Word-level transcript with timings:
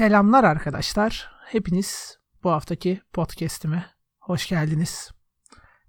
Selamlar 0.00 0.44
arkadaşlar. 0.44 1.30
Hepiniz 1.44 2.18
bu 2.44 2.50
haftaki 2.50 3.00
podcast'ime 3.12 3.86
hoş 4.20 4.48
geldiniz. 4.48 5.10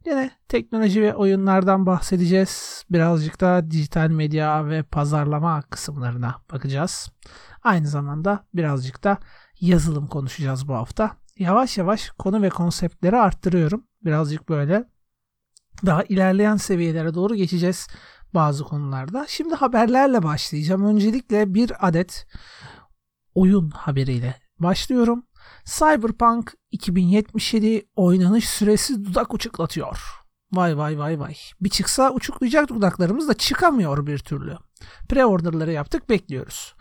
Yine 0.06 0.32
teknoloji 0.48 1.02
ve 1.02 1.16
oyunlardan 1.16 1.86
bahsedeceğiz. 1.86 2.84
Birazcık 2.90 3.42
da 3.42 3.72
dijital 3.72 4.10
medya 4.10 4.68
ve 4.68 4.84
pazarlama 4.84 5.62
kısımlarına 5.62 6.36
bakacağız. 6.52 7.12
Aynı 7.64 7.88
zamanda 7.88 8.46
birazcık 8.54 9.04
da 9.04 9.18
yazılım 9.62 10.08
konuşacağız 10.08 10.68
bu 10.68 10.74
hafta. 10.74 11.12
Yavaş 11.38 11.78
yavaş 11.78 12.10
konu 12.10 12.42
ve 12.42 12.50
konseptleri 12.50 13.18
arttırıyorum. 13.18 13.88
Birazcık 14.06 14.50
böyle 14.50 14.84
daha 15.86 16.04
ilerleyen 16.04 16.56
seviyelere 16.56 17.14
doğru 17.14 17.36
geçeceğiz 17.36 17.88
bazı 18.34 18.64
konularda. 18.64 19.26
Şimdi 19.28 19.56
haberlerle 19.56 20.24
başlayacağım. 20.24 20.86
Öncelikle 20.86 21.54
bir 21.54 21.88
adet 21.88 22.28
oyun 23.36 23.70
haberiyle 23.70 24.36
başlıyorum. 24.60 25.24
Cyberpunk 25.66 26.54
2077 26.72 27.88
oynanış 27.96 28.50
süresi 28.50 29.06
dudak 29.06 29.34
uçuklatıyor. 29.34 30.22
Vay 30.52 30.78
vay 30.78 31.00
vay 31.00 31.20
vay. 31.20 31.36
Bir 31.62 31.70
çıksa 31.70 32.12
uçuklayacak 32.12 32.70
dudaklarımız 32.70 33.28
da 33.28 33.34
çıkamıyor 33.34 34.08
bir 34.08 34.18
türlü. 34.18 34.58
Pre-orderları 35.10 35.72
yaptık 35.72 36.10
bekliyoruz. 36.10 36.76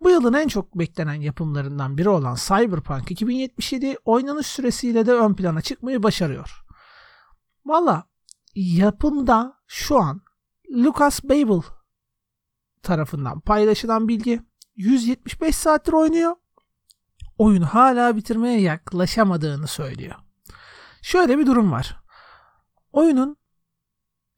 Bu 0.00 0.10
yılın 0.10 0.32
en 0.32 0.48
çok 0.48 0.78
beklenen 0.78 1.20
yapımlarından 1.20 1.98
biri 1.98 2.08
olan 2.08 2.34
Cyberpunk 2.34 3.10
2077 3.10 3.96
oynanış 4.04 4.46
süresiyle 4.46 5.06
de 5.06 5.12
ön 5.12 5.34
plana 5.34 5.60
çıkmayı 5.60 6.02
başarıyor. 6.02 6.64
Valla 7.66 8.04
yapımda 8.54 9.54
şu 9.66 9.98
an 9.98 10.20
Lucas 10.74 11.24
Babel 11.24 11.62
tarafından 12.82 13.40
paylaşılan 13.40 14.08
bilgi 14.08 14.42
175 14.76 15.56
saattir 15.56 15.92
oynuyor. 15.92 16.36
Oyunu 17.38 17.66
hala 17.66 18.16
bitirmeye 18.16 18.60
yaklaşamadığını 18.60 19.66
söylüyor. 19.66 20.14
Şöyle 21.02 21.38
bir 21.38 21.46
durum 21.46 21.72
var. 21.72 21.96
Oyunun 22.92 23.36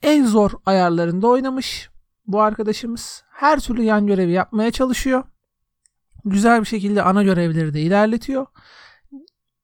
en 0.03 0.27
zor 0.27 0.50
ayarlarında 0.66 1.27
oynamış 1.27 1.91
bu 2.27 2.41
arkadaşımız. 2.41 3.25
Her 3.31 3.61
türlü 3.61 3.83
yan 3.83 4.06
görevi 4.06 4.33
yapmaya 4.33 4.70
çalışıyor. 4.70 5.25
Güzel 6.25 6.61
bir 6.61 6.66
şekilde 6.66 7.03
ana 7.03 7.22
görevleri 7.22 7.75
de 7.75 7.81
ilerletiyor. 7.81 8.47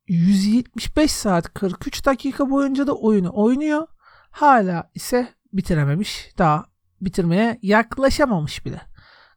175 0.09 1.11
saat 1.11 1.55
43 1.55 2.07
dakika 2.07 2.51
boyunca 2.51 2.87
da 2.87 2.95
oyunu 2.95 3.31
oynuyor. 3.35 3.87
Hala 4.31 4.91
ise 4.95 5.35
bitirememiş. 5.53 6.31
Daha 6.39 6.65
bitirmeye 7.01 7.59
yaklaşamamış 7.63 8.67
bile. 8.67 8.81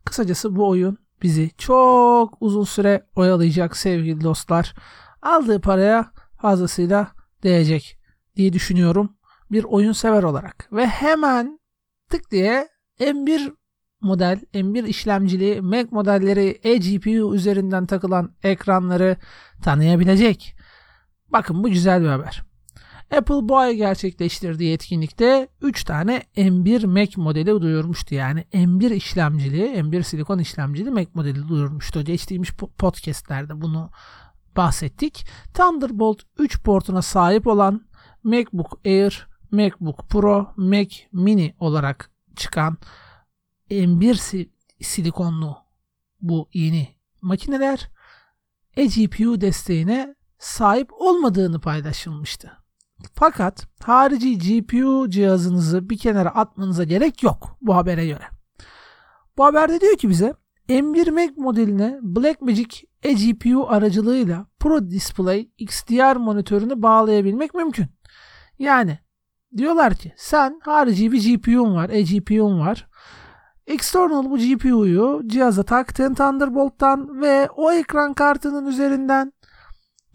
Kısacası 0.06 0.56
bu 0.56 0.70
oyun 0.70 0.98
bizi 1.22 1.52
çok 1.58 2.38
uzun 2.40 2.64
süre 2.64 3.06
oyalayacak 3.16 3.78
sevgili 3.78 4.24
dostlar. 4.24 4.76
Aldığı 5.22 5.62
paraya 5.62 6.12
fazlasıyla 6.42 7.12
değecek 7.44 8.00
diye 8.36 8.54
düşünüyorum 8.54 9.18
bir 9.52 9.64
oyun 9.64 9.92
sever 9.92 10.24
olarak. 10.24 10.70
Ve 10.72 10.88
hemen 10.88 11.60
tık 12.10 12.32
diye 12.32 12.68
M1 13.00 13.56
model, 14.02 14.42
M1 14.54 14.88
işlemcili 14.88 15.62
Mac 15.62 15.88
modelleri 15.92 16.60
eGPU 16.64 17.36
üzerinden 17.36 17.86
takılan 17.86 18.36
ekranları 18.44 19.18
tanıyabilecek. 19.64 20.56
Bakın 21.30 21.64
bu 21.64 21.70
güzel 21.70 22.02
bir 22.02 22.08
haber. 22.08 22.44
Apple 23.12 23.50
bu 23.50 23.58
ay 23.58 23.76
gerçekleştirdiği 23.76 24.74
etkinlikte 24.74 25.48
3 25.62 25.84
tane 25.84 26.24
M1 26.38 26.88
Mac 26.88 27.22
modeli 27.22 27.62
duyurmuştu. 27.62 28.16
Yani 28.16 28.46
M1 28.54 28.94
işlemcili, 28.94 29.66
M1 29.66 30.04
silikon 30.04 30.40
işlemcili 30.40 30.92
Mac 30.92 31.10
modeli 31.14 31.48
duyurmuştu. 31.48 32.02
Geçtiğimiz 32.04 32.50
podcastlerde 32.78 33.62
bunu 33.62 33.92
bahsettik. 34.58 35.28
Thunderbolt 35.54 36.22
3 36.38 36.64
portuna 36.64 37.02
sahip 37.02 37.48
olan 37.48 37.88
MacBook 38.24 38.80
Air, 38.86 39.28
MacBook 39.52 40.10
Pro, 40.10 40.54
Mac 40.58 40.98
Mini 41.14 41.56
olarak 41.60 42.12
çıkan 42.36 42.78
M1 43.70 44.48
silikonlu 44.82 45.58
bu 46.22 46.50
yeni 46.54 46.88
makineler 47.22 47.90
eGPU 48.78 49.42
desteğine 49.42 50.16
sahip 50.40 50.90
olmadığını 50.94 51.62
paylaşılmıştı. 51.62 52.67
Fakat 53.14 53.68
harici 53.84 54.38
GPU 54.38 55.10
cihazınızı 55.10 55.90
bir 55.90 55.98
kenara 55.98 56.30
atmanıza 56.30 56.84
gerek 56.84 57.24
yok 57.24 57.58
bu 57.62 57.76
habere 57.76 58.08
göre. 58.08 58.24
Bu 59.38 59.46
haberde 59.46 59.82
diyor 59.82 59.98
ki 59.98 60.10
bize 60.10 60.34
M1 60.70 61.12
Mac 61.12 61.34
modeline 61.38 62.00
Blackmagic 62.02 62.88
eGPU 63.04 63.68
aracılığıyla 63.70 64.46
Pro 64.60 64.90
Display 64.90 65.50
XDR 65.58 66.16
monitörünü 66.16 66.82
bağlayabilmek 66.82 67.54
mümkün. 67.54 67.86
Yani 68.60 69.00
diyorlar 69.58 69.96
ki 69.96 70.14
sen 70.18 70.60
harici 70.64 71.12
bir 71.12 71.38
GPU'un 71.38 71.76
var, 71.76 71.90
eGPU'un 71.90 72.60
var. 72.60 72.88
External 73.68 74.30
bu 74.30 74.38
GPU'yu 74.38 75.22
cihaza 75.28 75.64
taktın 75.64 76.14
Thunderbolt'tan 76.14 77.22
ve 77.22 77.50
o 77.56 77.72
ekran 77.72 78.14
kartının 78.14 78.66
üzerinden 78.66 79.34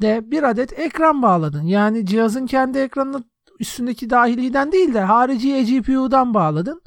de 0.02 0.30
bir 0.30 0.42
adet 0.42 0.78
ekran 0.78 1.22
bağladın. 1.22 1.62
Yani 1.62 2.06
cihazın 2.06 2.46
kendi 2.46 2.78
ekranının 2.78 3.24
üstündeki 3.60 4.10
dahiliden 4.10 4.72
değil 4.72 4.94
de 4.94 5.00
harici 5.00 5.54
eGPU'dan 5.54 6.34
bağladın. 6.34 6.82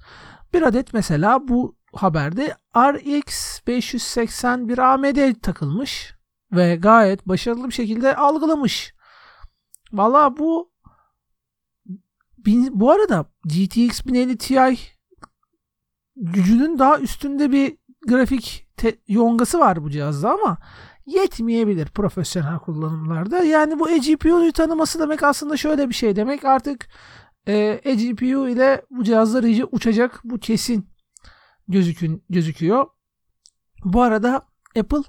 Bir 0.54 0.62
adet 0.62 0.94
mesela 0.94 1.48
bu 1.48 1.76
haberde 1.94 2.56
RX 2.78 3.60
581 3.68 4.78
AMD 4.78 5.42
takılmış 5.42 6.14
ve 6.52 6.76
gayet 6.76 7.28
başarılı 7.28 7.68
bir 7.68 7.74
şekilde 7.74 8.16
algılamış. 8.16 8.94
Valla 9.94 10.38
bu 10.38 10.72
bu 12.72 12.92
arada 12.92 13.26
GTX 13.46 14.06
1050 14.06 14.38
Ti 14.38 14.78
gücünün 16.16 16.80
daha 16.80 17.00
üstünde 17.00 17.52
bir 17.52 17.78
grafik 18.08 18.68
te- 18.78 18.98
yongası 19.08 19.60
var 19.60 19.84
bu 19.84 19.90
cihazda 19.90 20.32
ama 20.32 20.58
yetmeyebilir 21.06 21.88
profesyonel 21.88 22.60
kullanımlarda. 22.60 23.44
Yani 23.44 23.80
bu 23.80 23.90
eGPU'yu 23.90 24.52
tanıması 24.52 25.00
demek 25.00 25.24
aslında 25.24 25.58
şöyle 25.58 25.90
bir 25.90 25.94
şey 25.94 26.16
demek. 26.16 26.46
Artık 26.46 26.88
e, 27.48 27.82
eGPU 27.84 28.50
ile 28.50 28.86
bu 28.90 29.04
cihazlar 29.04 29.44
iyice 29.44 29.66
uçacak. 29.66 30.22
Bu 30.24 30.40
kesin 30.40 30.90
gözükün, 31.68 32.24
gözüküyor. 32.30 32.86
Bu 33.84 34.02
arada 34.02 34.48
Apple 34.80 35.04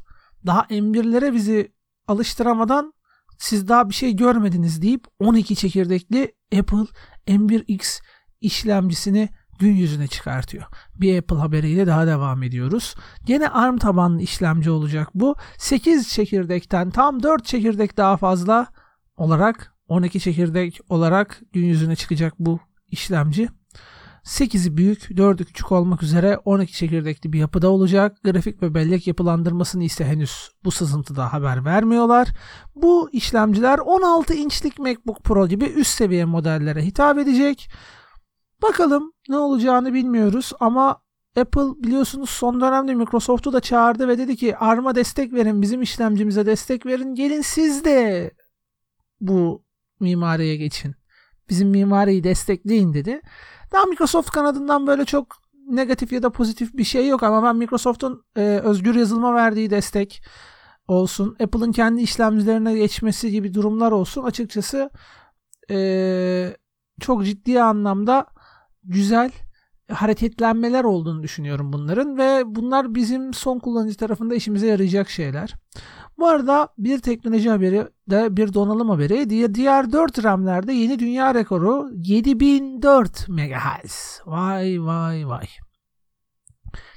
daha 0.46 0.60
M1'lere 0.60 1.34
bizi 1.34 1.72
alıştıramadan 2.08 2.92
siz 3.38 3.68
daha 3.68 3.88
bir 3.88 3.94
şey 3.94 4.16
görmediniz 4.16 4.82
deyip 4.82 5.04
12 5.18 5.56
çekirdekli 5.56 6.34
Apple 6.58 6.86
M1X 7.26 8.02
işlemcisini 8.40 9.28
gün 9.58 9.72
yüzüne 9.72 10.06
çıkartıyor. 10.06 10.64
Bir 10.94 11.18
Apple 11.18 11.36
haberiyle 11.36 11.86
daha 11.86 12.06
devam 12.06 12.42
ediyoruz. 12.42 12.94
Gene 13.24 13.48
ARM 13.48 13.76
tabanlı 13.76 14.22
işlemci 14.22 14.70
olacak 14.70 15.08
bu. 15.14 15.36
8 15.58 16.08
çekirdekten 16.08 16.90
tam 16.90 17.22
4 17.22 17.44
çekirdek 17.44 17.96
daha 17.96 18.16
fazla 18.16 18.66
olarak 19.16 19.72
12 19.88 20.20
çekirdek 20.20 20.80
olarak 20.88 21.40
gün 21.52 21.64
yüzüne 21.64 21.96
çıkacak 21.96 22.34
bu 22.38 22.60
işlemci. 22.90 23.48
8'i 24.26 24.76
büyük, 24.76 25.10
4'ü 25.10 25.44
küçük 25.44 25.72
olmak 25.72 26.02
üzere 26.02 26.38
12 26.44 26.72
çekirdekli 26.72 27.32
bir 27.32 27.38
yapıda 27.38 27.70
olacak. 27.70 28.16
Grafik 28.24 28.62
ve 28.62 28.74
bellek 28.74 29.06
yapılandırmasını 29.06 29.84
ise 29.84 30.04
henüz 30.04 30.50
bu 30.64 30.70
sızıntıda 30.70 31.32
haber 31.32 31.64
vermiyorlar. 31.64 32.28
Bu 32.74 33.10
işlemciler 33.12 33.78
16 33.78 34.34
inçlik 34.34 34.78
MacBook 34.78 35.24
Pro 35.24 35.48
gibi 35.48 35.64
üst 35.64 35.90
seviye 35.90 36.24
modellere 36.24 36.82
hitap 36.82 37.18
edecek. 37.18 37.70
Bakalım 38.62 39.12
ne 39.28 39.36
olacağını 39.36 39.94
bilmiyoruz 39.94 40.52
ama 40.60 41.02
Apple 41.36 41.84
biliyorsunuz 41.84 42.30
son 42.30 42.60
dönemde 42.60 42.94
Microsoft'u 42.94 43.52
da 43.52 43.60
çağırdı 43.60 44.08
ve 44.08 44.18
dedi 44.18 44.36
ki 44.36 44.56
ARM'a 44.56 44.94
destek 44.94 45.32
verin, 45.32 45.62
bizim 45.62 45.82
işlemcimize 45.82 46.46
destek 46.46 46.86
verin. 46.86 47.14
Gelin 47.14 47.40
siz 47.40 47.84
de 47.84 48.30
bu 49.20 49.64
mimariye 50.00 50.56
geçin. 50.56 50.94
Bizim 51.48 51.68
mimariyi 51.68 52.24
destekleyin 52.24 52.94
dedi. 52.94 53.20
Daha 53.72 53.84
Microsoft 53.84 54.30
kanadından 54.30 54.86
böyle 54.86 55.04
çok 55.04 55.36
negatif 55.68 56.12
ya 56.12 56.22
da 56.22 56.30
pozitif 56.30 56.74
bir 56.74 56.84
şey 56.84 57.08
yok 57.08 57.22
ama 57.22 57.42
ben 57.42 57.56
Microsoft'un 57.56 58.24
e, 58.36 58.40
özgür 58.40 58.94
yazılıma 58.94 59.34
verdiği 59.34 59.70
destek 59.70 60.22
olsun, 60.88 61.36
Apple'ın 61.40 61.72
kendi 61.72 62.02
işlemcilerine 62.02 62.74
geçmesi 62.74 63.30
gibi 63.30 63.54
durumlar 63.54 63.92
olsun 63.92 64.22
açıkçası 64.22 64.90
e, 65.70 66.56
çok 67.00 67.24
ciddi 67.24 67.62
anlamda 67.62 68.26
güzel 68.86 69.30
hareketlenmeler 69.92 70.84
olduğunu 70.84 71.22
düşünüyorum 71.22 71.72
bunların 71.72 72.18
ve 72.18 72.42
bunlar 72.46 72.94
bizim 72.94 73.34
son 73.34 73.58
kullanıcı 73.58 73.96
tarafında 73.96 74.34
işimize 74.34 74.66
yarayacak 74.66 75.10
şeyler. 75.10 75.54
Bu 76.18 76.28
arada 76.28 76.68
bir 76.78 76.98
teknoloji 76.98 77.50
haberi 77.50 77.88
de 78.10 78.36
bir 78.36 78.54
donanım 78.54 78.90
haberi. 78.90 79.30
Diğer 79.54 79.92
4 79.92 80.24
RAM'lerde 80.24 80.72
yeni 80.72 80.98
dünya 80.98 81.34
rekoru 81.34 81.90
7004 81.94 83.28
MHz. 83.28 84.20
Vay 84.26 84.82
vay 84.82 85.28
vay. 85.28 85.46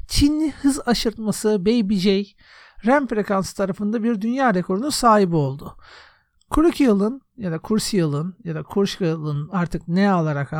Çin 0.08 0.52
hız 0.62 0.80
aşırtması 0.86 1.66
Baby 1.66 1.96
J 1.96 2.26
RAM 2.86 3.08
frekansı 3.08 3.56
tarafında 3.56 4.04
bir 4.04 4.22
dünya 4.22 4.54
rekorunun 4.54 4.90
sahibi 4.90 5.36
oldu. 5.36 5.76
Crucial'ın 6.56 7.22
ya 7.38 7.52
da 7.52 7.60
Crucial'ın 7.68 8.36
ya 8.44 8.56
da 8.56 8.64
Crucial'ın 8.74 9.50
artık 9.52 9.88
ne 9.88 10.12
alarak 10.12 10.54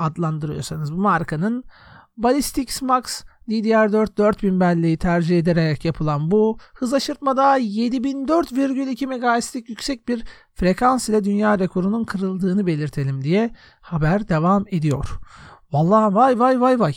adlandırıyorsanız 0.00 0.92
bu 0.92 0.96
markanın 0.96 1.64
Ballistics 2.16 2.82
Max 2.82 3.24
DDR4 3.48 4.16
4000 4.16 4.60
belleği 4.60 4.96
tercih 4.96 5.38
ederek 5.38 5.84
yapılan 5.84 6.30
bu 6.30 6.58
hız 6.74 6.94
aşırtmada 6.94 7.58
7004,2 7.58 9.06
MHz'lik 9.06 9.68
yüksek 9.68 10.08
bir 10.08 10.24
frekans 10.54 11.08
ile 11.08 11.24
dünya 11.24 11.58
rekorunun 11.58 12.04
kırıldığını 12.04 12.66
belirtelim 12.66 13.24
diye 13.24 13.50
haber 13.80 14.28
devam 14.28 14.64
ediyor. 14.70 15.18
Vallahi 15.72 16.14
vay 16.14 16.38
vay 16.38 16.60
vay 16.60 16.80
vay. 16.80 16.94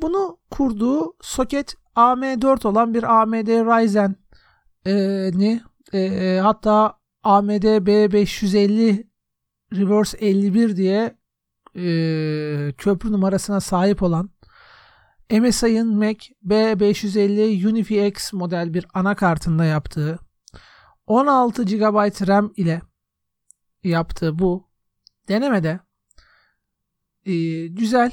Bunu 0.00 0.38
kurduğu 0.50 1.16
soket 1.20 1.74
AM4 1.96 2.68
olan 2.68 2.94
bir 2.94 3.02
AMD 3.22 3.48
Ryzen'i 3.48 4.14
e, 5.92 5.98
e, 5.98 6.38
hatta 6.38 6.98
AMD 7.22 7.64
B550 7.64 9.06
Reverse 9.72 10.18
51 10.18 10.76
diye 10.76 11.16
e, 11.76 12.72
köprü 12.78 13.12
numarasına 13.12 13.60
sahip 13.60 14.02
olan 14.02 14.30
MSI'ın 15.30 15.96
Mac 15.96 16.18
B550 16.46 17.68
UniFi 17.68 18.06
X 18.06 18.32
model 18.32 18.74
bir 18.74 18.86
anakartında 18.94 19.64
yaptığı 19.64 20.18
16 21.06 21.64
GB 21.64 22.28
RAM 22.28 22.52
ile 22.56 22.82
yaptığı 23.84 24.38
bu 24.38 24.68
denemede 25.28 25.80
e, 27.26 27.66
güzel, 27.66 28.12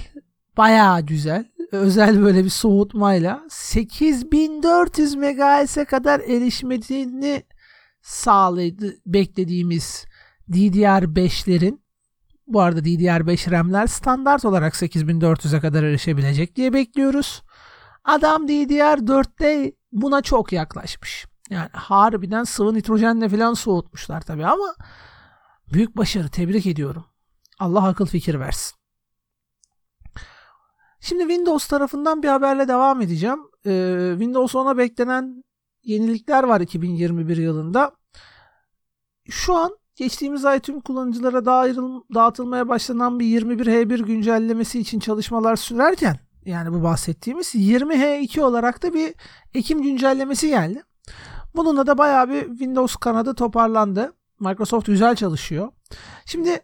bayağı 0.58 1.02
güzel, 1.02 1.52
özel 1.72 2.22
böyle 2.22 2.44
bir 2.44 2.50
soğutmayla 2.50 3.46
8400 3.50 5.16
MHz'e 5.16 5.86
kadar 5.86 6.20
erişmediğini 6.20 7.44
sağladı 8.02 8.96
beklediğimiz 9.06 10.06
DDR5'lerin 10.50 11.81
bu 12.54 12.62
arada 12.62 12.80
DDR5 12.80 13.52
RAM'ler 13.52 13.88
standart 13.88 14.46
olarak 14.46 14.74
8400'e 14.74 15.60
kadar 15.60 15.84
erişebilecek 15.84 16.56
diye 16.56 16.74
bekliyoruz. 16.74 17.42
Adam 18.04 18.48
DDR4'te 18.48 19.74
buna 19.92 20.22
çok 20.22 20.52
yaklaşmış. 20.54 21.26
Yani 21.50 21.70
harbiden 21.74 22.44
sıvı 22.44 22.74
nitrojenle 22.74 23.30
falan 23.30 23.54
soğutmuşlar 23.54 24.22
tabii 24.22 24.46
ama 24.46 24.76
büyük 25.74 25.98
başarı 25.98 26.30
tebrik 26.30 26.66
ediyorum. 26.68 27.06
Allah 27.60 27.88
akıl 27.88 28.06
fikir 28.06 28.40
versin. 28.40 28.78
Şimdi 31.00 31.22
Windows 31.22 31.68
tarafından 31.68 32.24
bir 32.24 32.28
haberle 32.28 32.68
devam 32.68 33.02
edeceğim. 33.02 33.40
Ee, 33.66 34.10
Windows 34.12 34.56
10'a 34.56 34.78
beklenen 34.78 35.44
yenilikler 35.84 36.44
var 36.44 36.62
2021 36.62 37.38
yılında. 37.38 37.92
Şu 39.30 39.56
an 39.56 39.78
geçtiğimiz 39.96 40.46
ay 40.46 40.60
tüm 40.60 40.82
kullanıcılara 40.82 41.46
dağıtılmaya 42.14 42.68
başlanan 42.68 43.20
bir 43.20 43.42
21H1 43.42 44.04
güncellemesi 44.06 44.80
için 44.80 45.00
çalışmalar 45.00 45.56
sürerken 45.56 46.20
yani 46.46 46.74
bu 46.74 46.84
bahsettiğimiz 46.84 47.56
20H2 47.56 48.42
olarak 48.42 48.84
da 48.84 48.94
bir 48.94 49.14
Ekim 49.54 49.82
güncellemesi 49.82 50.50
geldi. 50.50 50.84
Bununla 51.56 51.88
da 51.88 51.98
bayağı 51.98 52.30
bir 52.30 52.48
Windows 52.48 52.96
kanadı 52.96 53.36
toparlandı. 53.36 54.14
Microsoft 54.40 54.88
güzel 54.88 55.16
çalışıyor. 55.16 55.72
Şimdi 56.26 56.60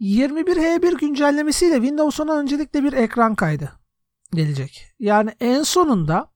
21H1 0.00 0.98
güncellemesiyle 0.98 1.74
Windows 1.74 2.20
10'a 2.20 2.38
öncelikle 2.38 2.84
bir 2.84 2.92
ekran 2.92 3.34
kaydı 3.34 3.72
gelecek. 4.34 4.86
Yani 4.98 5.30
en 5.40 5.62
sonunda 5.62 6.30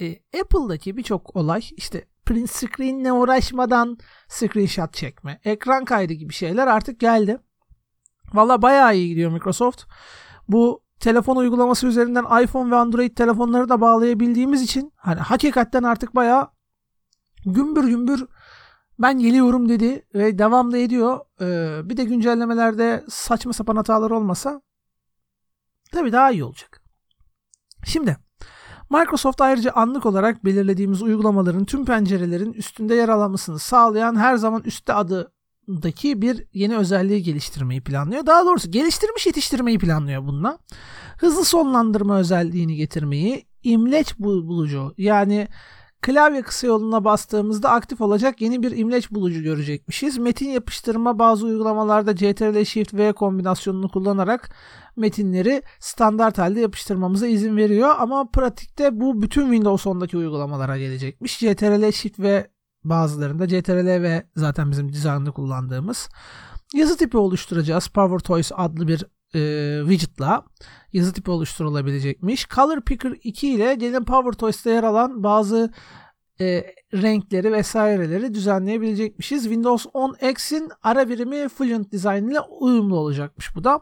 e, 0.00 0.16
Apple'daki 0.40 0.96
birçok 0.96 1.36
olay 1.36 1.62
işte 1.76 2.04
print 2.26 2.50
screen'le 2.50 3.10
uğraşmadan 3.10 3.98
screenshot 4.28 4.94
çekme, 4.94 5.40
ekran 5.44 5.84
kaydı 5.84 6.12
gibi 6.12 6.32
şeyler 6.32 6.66
artık 6.66 7.00
geldi. 7.00 7.38
Valla 8.34 8.62
bayağı 8.62 8.96
iyi 8.96 9.08
gidiyor 9.08 9.30
Microsoft. 9.30 9.84
Bu 10.48 10.82
telefon 11.00 11.36
uygulaması 11.36 11.86
üzerinden 11.86 12.42
iPhone 12.42 12.70
ve 12.70 12.76
Android 12.76 13.16
telefonları 13.16 13.68
da 13.68 13.80
bağlayabildiğimiz 13.80 14.62
için 14.62 14.92
hani 14.96 15.20
hakikaten 15.20 15.82
artık 15.82 16.14
bayağı 16.14 16.50
gümbür 17.46 17.88
gümbür 17.88 18.26
ben 18.98 19.18
geliyorum 19.18 19.68
dedi 19.68 20.06
ve 20.14 20.38
devam 20.38 20.72
da 20.72 20.78
ediyor. 20.78 21.20
Ee, 21.40 21.80
bir 21.88 21.96
de 21.96 22.04
güncellemelerde 22.04 23.04
saçma 23.08 23.52
sapan 23.52 23.76
hatalar 23.76 24.10
olmasa 24.10 24.62
tabii 25.92 26.12
daha 26.12 26.30
iyi 26.30 26.44
olacak. 26.44 26.82
Şimdi 27.84 28.16
Microsoft 28.90 29.40
ayrıca 29.40 29.70
anlık 29.70 30.06
olarak 30.06 30.44
belirlediğimiz 30.44 31.02
uygulamaların 31.02 31.64
tüm 31.64 31.84
pencerelerin 31.84 32.52
üstünde 32.52 32.94
yer 32.94 33.08
almasını 33.08 33.58
sağlayan 33.58 34.16
her 34.16 34.36
zaman 34.36 34.62
üstte 34.64 34.92
adındaki 34.92 36.22
bir 36.22 36.44
yeni 36.52 36.76
özelliği 36.76 37.22
geliştirmeyi 37.22 37.80
planlıyor. 37.80 38.26
Daha 38.26 38.44
doğrusu 38.44 38.70
geliştirmiş 38.70 39.26
yetiştirmeyi 39.26 39.78
planlıyor 39.78 40.26
bununla. 40.26 40.58
Hızlı 41.18 41.44
sonlandırma 41.44 42.18
özelliğini 42.18 42.76
getirmeyi, 42.76 43.46
imleç 43.62 44.18
bulucu 44.18 44.94
yani 44.98 45.48
klavye 46.06 46.42
kısa 46.42 46.66
yoluna 46.66 47.04
bastığımızda 47.04 47.70
aktif 47.70 48.00
olacak 48.00 48.40
yeni 48.40 48.62
bir 48.62 48.76
imleç 48.76 49.10
bulucu 49.10 49.42
görecekmişiz. 49.42 50.18
Metin 50.18 50.48
yapıştırma 50.48 51.18
bazı 51.18 51.46
uygulamalarda 51.46 52.16
CTRL 52.16 52.64
Shift 52.64 52.94
V 52.94 53.12
kombinasyonunu 53.12 53.88
kullanarak 53.88 54.50
metinleri 54.96 55.62
standart 55.80 56.38
halde 56.38 56.60
yapıştırmamıza 56.60 57.26
izin 57.26 57.56
veriyor 57.56 57.94
ama 57.98 58.30
pratikte 58.30 59.00
bu 59.00 59.22
bütün 59.22 59.42
Windows 59.42 59.86
10'daki 59.86 60.16
uygulamalara 60.16 60.78
gelecekmiş. 60.78 61.38
CTRL 61.38 61.92
Shift 61.92 62.18
ve 62.18 62.50
bazılarında 62.84 63.48
CTRL 63.48 64.02
ve 64.02 64.26
zaten 64.36 64.70
bizim 64.70 64.92
dizaynda 64.92 65.30
kullandığımız 65.30 66.08
yazı 66.74 66.96
tipi 66.96 67.16
oluşturacağız. 67.16 67.88
PowerToys 67.88 68.52
adlı 68.54 68.88
bir 68.88 69.04
e, 69.34 69.80
widget'la 69.80 70.44
yazı 70.92 71.12
tipi 71.12 71.30
oluşturulabilecekmiş. 71.30 72.48
Color 72.48 72.80
Picker 72.80 73.14
2 73.24 73.48
ile 73.48 73.74
gelin 73.74 74.04
PowerToys'ta 74.04 74.70
yer 74.70 74.82
alan 74.84 75.22
bazı 75.22 75.72
e, 76.40 76.64
renkleri 76.94 77.52
vesaireleri 77.52 78.34
düzenleyebilecekmişiz. 78.34 79.42
Windows 79.42 79.86
10 79.92 80.16
X'in 80.30 80.68
ara 80.82 81.08
birimi 81.08 81.48
Fluent 81.48 81.92
Design 81.92 82.30
ile 82.30 82.40
uyumlu 82.40 82.96
olacakmış 82.96 83.56
bu 83.56 83.64
da. 83.64 83.80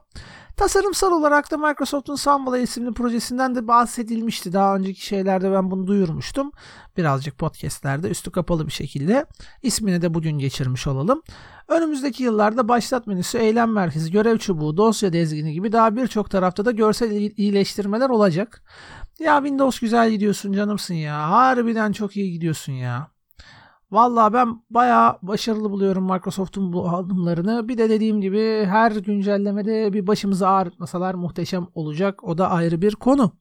Tasarımsal 0.57 1.13
olarak 1.13 1.51
da 1.51 1.57
Microsoft'un 1.59 2.17
Sunway 2.17 2.63
isimli 2.63 2.93
projesinden 2.93 3.55
de 3.55 3.69
bahsedilmişti. 3.69 4.53
Daha 4.53 4.77
önceki 4.77 5.07
şeylerde 5.07 5.53
ben 5.53 5.71
bunu 5.71 5.87
duyurmuştum. 5.87 6.53
Birazcık 6.97 7.39
podcastlerde 7.39 8.09
üstü 8.09 8.31
kapalı 8.31 8.67
bir 8.67 8.73
şekilde. 8.73 9.27
ismini 9.63 10.03
de 10.03 10.15
bugün 10.15 10.39
geçirmiş 10.39 10.87
olalım. 10.87 11.23
Önümüzdeki 11.69 12.23
yıllarda 12.23 12.69
başlat 12.69 13.07
menüsü, 13.07 13.39
eylem 13.39 13.73
merkezi, 13.73 14.13
görev 14.13 14.39
çubuğu, 14.39 14.77
dosya 14.77 15.13
dizgini 15.13 15.53
gibi 15.53 15.73
daha 15.73 15.97
birçok 15.97 16.31
tarafta 16.31 16.65
da 16.65 16.71
görsel 16.71 17.11
iyileştirmeler 17.11 18.11
olacak. 18.11 18.63
Ya 19.19 19.37
Windows 19.37 19.81
güzel 19.81 20.11
gidiyorsun 20.11 20.53
canımsın 20.53 20.95
ya. 20.95 21.31
Harbiden 21.31 21.93
çok 21.93 22.17
iyi 22.17 22.33
gidiyorsun 22.33 22.73
ya. 22.73 23.14
Vallahi 23.91 24.33
ben 24.33 24.63
bayağı 24.71 25.19
başarılı 25.23 25.71
buluyorum 25.71 26.05
Microsoft'un 26.05 26.73
bu 26.73 26.89
adımlarını. 26.89 27.69
Bir 27.69 27.79
de 27.79 27.91
dediğim 27.91 28.21
gibi 28.21 28.65
her 28.65 28.93
güncellemede 28.93 29.93
bir 29.93 30.07
başımızı 30.07 30.49
ağrıtmasalar 30.49 31.15
muhteşem 31.15 31.67
olacak. 31.75 32.25
O 32.25 32.39
da 32.39 32.51
ayrı 32.51 32.83
bir 32.83 32.95
konu. 32.95 33.33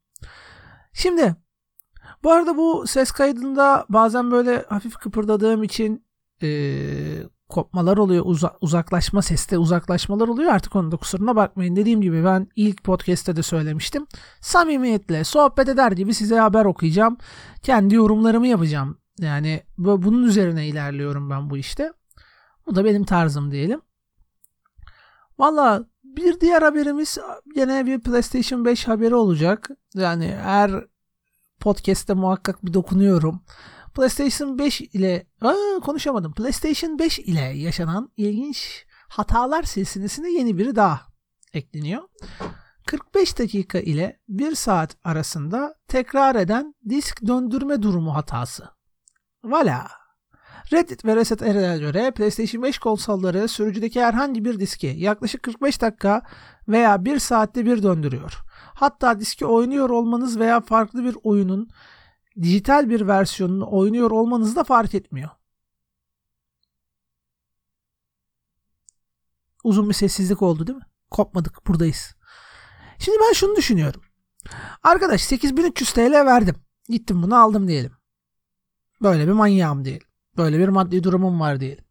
Şimdi 0.94 1.36
bu 2.24 2.32
arada 2.32 2.58
bu 2.58 2.88
ses 2.88 3.12
kaydında 3.12 3.86
bazen 3.90 4.32
böyle 4.32 4.66
hafif 4.70 4.94
kıpırdadığım 4.94 5.64
için 5.64 6.06
ee, 6.44 7.24
kopmalar 7.50 7.98
oluyor. 7.98 8.24
Uza, 8.26 8.58
uzaklaşma 8.62 9.22
seste 9.22 9.58
uzaklaşmalar 9.58 10.28
oluyor. 10.28 10.52
Artık 10.52 10.76
onun 10.76 10.92
da 10.92 10.98
kusuruna 10.98 11.36
bakmayın. 11.36 11.76
Dediğim 11.76 12.02
gibi 12.02 12.26
ben 12.26 12.48
ilk 12.56 12.84
podcast'te 12.84 13.36
de 13.36 13.44
söylemiştim. 13.44 14.08
Samimiyetle 14.42 15.24
sohbet 15.24 15.70
eder 15.70 15.92
gibi 15.92 16.14
size 16.14 16.36
haber 16.40 16.66
okuyacağım. 16.66 17.18
Kendi 17.62 17.96
yorumlarımı 17.96 18.48
yapacağım. 18.48 18.98
Yani 19.20 19.64
bunun 19.78 20.24
üzerine 20.24 20.68
ilerliyorum 20.68 21.30
ben 21.30 21.50
bu 21.50 21.58
işte. 21.58 21.94
Bu 22.66 22.76
da 22.76 22.86
benim 22.86 23.04
tarzım 23.04 23.52
diyelim. 23.52 23.82
Valla 25.40 25.86
bir 26.04 26.40
diğer 26.40 26.62
haberimiz 26.62 27.18
yine 27.56 27.86
bir 27.86 28.00
PlayStation 28.00 28.66
5 28.66 28.88
haberi 28.88 29.16
olacak. 29.16 29.70
Yani 29.96 30.36
her 30.42 30.86
podcast'te 31.60 32.14
muhakkak 32.14 32.66
bir 32.66 32.74
dokunuyorum. 32.74 33.44
PlayStation 33.94 34.60
5 34.60 34.82
ile 34.82 35.28
aa, 35.42 35.80
konuşamadım. 35.84 36.34
PlayStation 36.34 37.00
5 37.00 37.20
ile 37.20 37.42
yaşanan 37.42 38.12
ilginç 38.18 38.86
hatalar 39.10 39.64
silsilesine 39.64 40.32
yeni 40.32 40.58
biri 40.58 40.76
daha 40.76 41.02
ekleniyor. 41.54 42.04
45 42.86 43.40
dakika 43.40 43.80
ile 43.80 44.20
1 44.30 44.56
saat 44.56 44.98
arasında 45.04 45.76
tekrar 45.88 46.36
eden 46.36 46.76
disk 46.90 47.28
döndürme 47.28 47.82
durumu 47.82 48.16
hatası. 48.16 48.73
Vala. 49.44 49.88
Reddit 50.72 51.06
ve 51.06 51.16
Reset 51.16 51.42
Era'ya 51.42 51.78
göre 51.78 52.12
PlayStation 52.12 52.64
5 52.64 52.78
konsolları 52.78 53.48
sürücüdeki 53.48 54.02
herhangi 54.02 54.46
bir 54.46 54.60
diski 54.60 54.88
yaklaşık 54.88 55.44
45 55.44 55.82
dakika 55.82 56.22
veya 56.68 57.06
1 57.06 57.20
saatte 57.20 57.66
bir 57.66 57.84
döndürüyor. 57.84 58.42
Hatta 58.76 59.20
diski 59.20 59.46
oynuyor 59.46 59.90
olmanız 59.90 60.40
veya 60.40 60.62
farklı 60.62 61.04
bir 61.04 61.18
oyunun 61.24 61.70
dijital 62.42 62.90
bir 62.90 63.08
versiyonunu 63.08 63.72
oynuyor 63.72 64.12
olmanız 64.12 64.56
da 64.56 64.64
fark 64.64 64.96
etmiyor. 64.96 65.30
Uzun 69.64 69.90
bir 69.90 69.94
sessizlik 69.94 70.42
oldu 70.42 70.68
değil 70.68 70.78
mi? 70.78 70.86
Kopmadık 71.12 71.68
buradayız. 71.68 72.16
Şimdi 73.00 73.18
ben 73.28 73.34
şunu 73.34 73.56
düşünüyorum. 73.56 74.02
Arkadaş 74.84 75.22
8300 75.22 75.94
TL 75.94 76.12
verdim. 76.14 76.56
Gittim 76.90 77.24
bunu 77.24 77.42
aldım 77.42 77.68
diyelim. 77.68 78.03
Böyle 79.04 79.28
bir 79.28 79.32
manyağım 79.32 79.86
diyelim. 79.86 80.08
Böyle 80.38 80.60
bir 80.60 80.68
maddi 80.68 81.04
durumum 81.04 81.40
var 81.40 81.60
diyelim. 81.60 81.84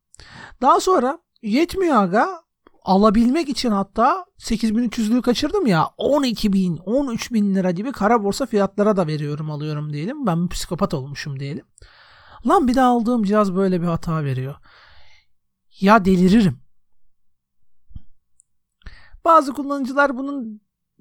Daha 0.62 0.80
sonra 0.80 1.18
yetmiyor 1.42 1.96
aga. 1.96 2.42
Alabilmek 2.84 3.48
için 3.48 3.70
hatta 3.70 4.24
8300'lüğü 4.38 5.22
kaçırdım 5.22 5.66
ya 5.66 5.90
12 5.96 6.52
bin 6.52 6.76
13 6.76 7.32
bin 7.32 7.54
lira 7.54 7.70
gibi 7.70 7.92
kara 7.92 8.24
borsa 8.24 8.46
fiyatlara 8.46 8.96
da 8.96 9.06
veriyorum 9.06 9.50
alıyorum 9.50 9.92
diyelim. 9.92 10.26
Ben 10.26 10.48
psikopat 10.48 10.94
olmuşum 10.94 11.40
diyelim. 11.40 11.64
Lan 12.46 12.68
bir 12.68 12.74
de 12.74 12.82
aldığım 12.82 13.22
cihaz 13.22 13.54
böyle 13.54 13.82
bir 13.82 13.86
hata 13.86 14.24
veriyor. 14.24 14.54
Ya 15.80 16.04
deliririm. 16.04 16.58
Bazı 19.24 19.52
kullanıcılar 19.52 20.18
bunun 20.18 20.60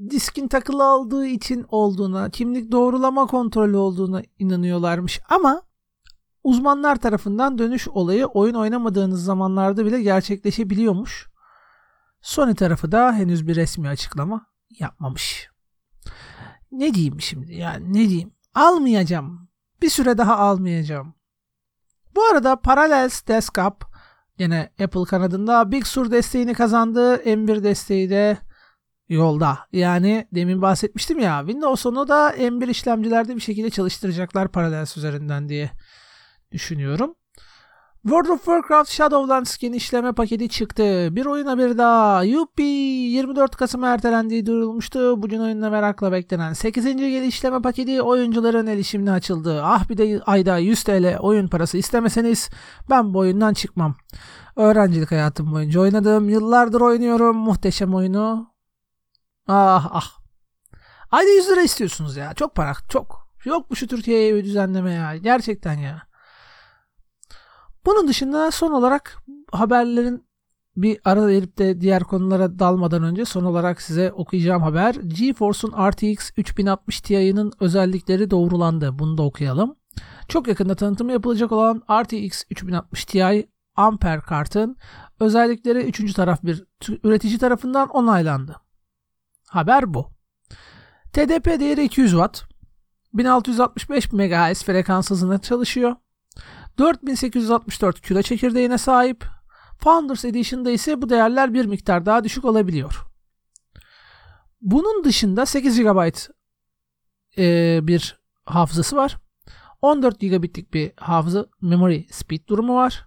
diskin 0.10 0.48
takılı 0.48 0.86
aldığı 0.86 1.26
için 1.26 1.66
olduğuna, 1.70 2.30
kimlik 2.30 2.72
doğrulama 2.72 3.28
kontrolü 3.28 3.78
olduğuna 3.78 4.22
inanıyorlarmış 4.40 5.20
ama 5.30 5.62
uzmanlar 6.44 6.96
tarafından 6.96 7.58
dönüş 7.58 7.88
olayı 7.88 8.26
oyun 8.26 8.54
oynamadığınız 8.54 9.24
zamanlarda 9.24 9.86
bile 9.86 10.02
gerçekleşebiliyormuş. 10.02 11.30
Sony 12.22 12.56
tarafı 12.56 12.92
da 12.92 13.14
henüz 13.14 13.48
bir 13.48 13.56
resmi 13.56 13.90
açıklama 13.90 14.46
yapmamış. 14.80 15.50
Ne 16.72 16.94
diyeyim 16.94 17.22
şimdi 17.22 17.54
yani 17.54 17.94
ne 17.94 18.10
diyeyim? 18.10 18.34
Almayacağım. 18.56 19.50
Bir 19.82 19.90
süre 19.90 20.18
daha 20.18 20.38
almayacağım. 20.38 21.14
Bu 22.16 22.24
arada 22.24 22.56
Parallels 22.56 23.28
Desktop 23.28 23.86
yine 24.38 24.70
Apple 24.84 25.04
kanadında 25.04 25.72
Big 25.72 25.86
Sur 25.86 26.12
desteğini 26.12 26.54
kazandı. 26.54 27.16
M1 27.16 27.64
desteği 27.64 28.10
de 28.10 28.38
yolda. 29.10 29.60
Yani 29.72 30.28
demin 30.32 30.62
bahsetmiştim 30.62 31.20
ya 31.20 31.40
Windows 31.46 31.86
10'u 31.86 32.08
da 32.08 32.36
M1 32.38 32.70
işlemcilerde 32.70 33.36
bir 33.36 33.42
şekilde 33.42 33.70
çalıştıracaklar 33.70 34.48
Parallels 34.48 34.98
üzerinden 34.98 35.50
diye 35.50 35.72
düşünüyorum. 36.52 37.16
World 38.04 38.30
of 38.30 38.46
Warcraft 38.46 38.92
Shadowlands 38.92 39.58
genişleme 39.58 40.12
paketi 40.12 40.50
çıktı. 40.50 41.16
Bir 41.16 41.26
oyuna 41.26 41.58
bir 41.58 41.78
daha. 41.78 42.24
Yuppi 42.24 42.64
24 42.64 43.56
Kasım 43.56 43.84
ertelendiği 43.84 44.46
duyurulmuştu. 44.46 45.22
Bugün 45.22 45.40
oyunla 45.40 45.70
merakla 45.70 46.12
beklenen 46.12 46.54
8. 46.54 46.86
gelişleme 46.86 47.62
paketi 47.62 48.02
oyuncuların 48.02 48.68
erişimine 48.68 49.12
açıldı. 49.12 49.62
Ah 49.64 49.90
bir 49.90 49.98
de 49.98 50.22
ayda 50.26 50.58
100 50.58 50.84
TL 50.84 51.18
oyun 51.20 51.48
parası 51.48 51.78
istemeseniz 51.78 52.50
ben 52.90 53.14
bu 53.14 53.20
oyundan 53.20 53.54
çıkmam. 53.54 53.96
Öğrencilik 54.56 55.12
hayatım 55.12 55.52
boyunca 55.52 55.80
oynadım. 55.80 56.30
Yıllardır 56.30 56.82
oynuyorum. 56.82 57.38
Muhteşem 57.38 57.96
oyunu. 57.96 58.54
Ah 59.48 59.90
ah. 59.92 60.22
Ayda 61.12 61.30
100 61.30 61.50
lira 61.50 61.62
istiyorsunuz 61.62 62.18
ya. 62.18 62.34
Çok 62.34 62.56
para. 62.56 62.74
Çok. 62.90 63.30
Yok 63.46 63.70
mu 63.70 63.76
şu 63.76 63.88
Türkiye'ye 63.88 64.36
bir 64.36 64.44
düzenleme 64.44 64.92
ya. 64.92 65.18
Gerçekten 65.18 65.74
ya. 65.74 66.11
Bunun 67.86 68.08
dışında 68.08 68.52
son 68.52 68.72
olarak 68.72 69.18
haberlerin 69.52 70.26
bir 70.78 71.00
ara 71.06 71.28
verip 71.28 71.58
de 71.58 71.82
diğer 71.82 72.04
konulara 72.04 72.60
dalmadan 72.60 73.04
önce 73.04 73.26
son 73.26 73.44
olarak 73.44 73.82
size 73.82 74.12
okuyacağım 74.12 74.62
haber. 74.62 74.96
GeForce'un 74.96 75.92
RTX 75.92 76.32
3060 76.38 77.02
Ti'nin 77.02 77.52
özellikleri 77.60 78.32
doğrulandı. 78.32 79.00
Bunu 79.00 79.18
da 79.18 79.24
okuyalım. 79.24 79.76
Çok 80.28 80.48
yakında 80.48 80.76
tanıtımı 80.76 81.12
yapılacak 81.12 81.52
olan 81.52 81.84
RTX 82.04 82.44
3060 82.50 83.06
Ti 83.06 83.48
Ampere 83.76 84.22
kartın 84.22 84.78
özellikleri 85.20 85.80
üçüncü 85.80 86.14
taraf 86.14 86.44
bir 86.44 86.64
üretici 87.04 87.38
tarafından 87.38 87.90
onaylandı. 87.90 88.56
Haber 89.48 89.94
bu. 89.94 90.08
TDP 91.14 91.46
değeri 91.46 91.84
200 91.84 92.12
Watt, 92.12 92.44
1665 93.14 94.14
MHz 94.14 94.64
frekans 94.64 95.10
hızında 95.10 95.38
çalışıyor. 95.38 95.96
4864 96.78 98.02
kilo 98.02 98.22
çekirdeğine 98.22 98.78
sahip. 98.78 99.26
Founders 99.80 100.26
Edition'da 100.26 100.72
ise 100.72 101.02
bu 101.02 101.10
değerler 101.10 101.54
bir 101.54 101.66
miktar 101.66 102.06
daha 102.06 102.24
düşük 102.24 102.46
olabiliyor. 102.46 103.06
Bunun 104.62 105.04
dışında 105.04 105.46
8 105.46 105.80
GB 105.80 106.10
e, 107.38 107.80
bir 107.88 108.20
hafızası 108.46 108.96
var. 108.96 109.18
14 109.82 110.20
gigabitlik 110.20 110.74
bir 110.74 110.92
hafıza 110.98 111.46
memory 111.62 112.06
speed 112.12 112.48
durumu 112.48 112.76
var. 112.76 113.06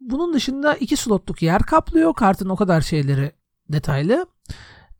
Bunun 0.00 0.34
dışında 0.34 0.74
2 0.74 0.96
slotluk 0.96 1.42
yer 1.42 1.62
kaplıyor. 1.62 2.14
Kartın 2.14 2.48
o 2.48 2.56
kadar 2.56 2.80
şeyleri 2.80 3.32
detaylı. 3.68 4.26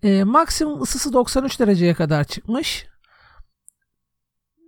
E, 0.03 0.25
maksimum 0.25 0.83
ısısı 0.83 1.13
93 1.13 1.61
dereceye 1.61 1.95
kadar 1.95 2.25
çıkmış 2.25 2.87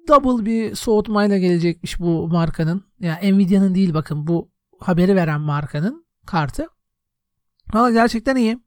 double 0.08 0.46
bir 0.46 0.75
soğutmayla 0.75 1.38
gelecekmiş 1.38 2.00
bu 2.00 2.28
markanın. 2.28 2.84
Ya 3.00 3.18
yani 3.23 3.38
Nvidia'nın 3.38 3.75
değil 3.75 3.94
bakın 3.94 4.26
bu 4.26 4.50
haberi 4.80 5.16
veren 5.16 5.40
markanın 5.40 6.06
kartı. 6.26 6.68
Valla 7.75 7.90
gerçekten 7.90 8.37
iyi. 8.37 8.58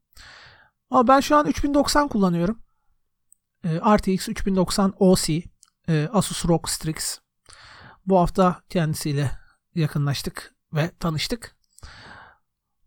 Ama 0.90 1.08
ben 1.08 1.20
şu 1.20 1.36
an 1.36 1.46
3090 1.46 2.08
kullanıyorum. 2.08 2.62
E, 3.64 3.76
RTX 3.96 4.28
3090 4.28 4.94
OC 4.98 5.42
e, 5.88 6.08
Asus 6.12 6.46
ROG 6.48 6.68
Strix. 6.68 7.18
Bu 8.06 8.18
hafta 8.18 8.62
kendisiyle 8.68 9.30
yakınlaştık 9.74 10.54
ve 10.72 10.90
tanıştık. 11.00 11.56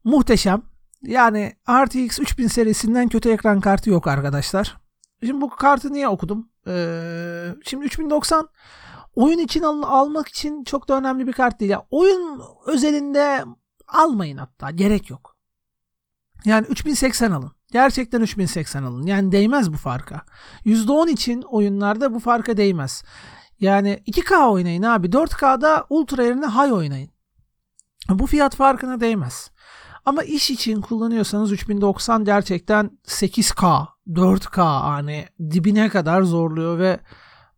Muhteşem. 0.03 0.62
Yani 1.01 1.53
RTX 1.70 2.20
3000 2.20 2.48
serisinden 2.48 3.10
kötü 3.10 3.29
ekran 3.29 3.62
kartı 3.62 3.89
yok 3.89 4.08
arkadaşlar. 4.08 4.77
Şimdi 5.24 5.41
bu 5.41 5.50
kartı 5.50 5.93
niye 5.93 6.08
okudum? 6.08 6.50
Ee, 6.68 7.56
şimdi 7.65 7.86
3090 7.86 8.48
oyun 9.15 9.39
için 9.39 9.63
al- 9.63 9.84
almak 9.84 10.27
için 10.27 10.63
çok 10.63 10.88
da 10.88 10.98
önemli 10.98 11.27
bir 11.27 11.34
kart 11.34 11.60
değil. 11.60 11.72
Yani 11.72 11.84
oyun 11.91 12.41
özelinde 12.65 13.46
almayın 13.88 14.38
hatta. 14.38 14.72
Gerek 14.72 15.10
yok. 15.10 15.36
Yani 16.46 16.68
3080 16.68 17.32
alın. 17.32 17.51
Gerçekten 17.72 18.22
3080 18.22 18.84
alın. 18.84 19.06
Yani 19.06 19.32
değmez 19.32 19.74
bu 19.74 19.77
farka. 19.77 20.22
%10 20.65 21.10
için 21.10 21.41
oyunlarda 21.41 22.13
bu 22.13 22.20
farka 22.20 22.58
değmez. 22.58 23.03
Yani 23.60 24.03
2K 24.08 24.50
oynayın 24.51 24.84
abi. 24.84 25.08
4K'da 25.08 25.86
ultra 25.89 26.24
yerine 26.24 26.46
high 26.48 26.74
oynayın. 26.74 27.10
Bu 28.10 28.27
fiyat 28.27 28.56
farkına 28.56 29.00
değmez. 29.00 29.50
Ama 30.05 30.24
iş 30.24 30.50
için 30.51 30.81
kullanıyorsanız 30.81 31.51
3090 31.51 32.25
gerçekten 32.25 33.00
8K, 33.08 33.88
4K 34.08 34.62
hani 34.81 35.25
dibine 35.51 35.89
kadar 35.89 36.22
zorluyor 36.22 36.79
ve 36.79 37.00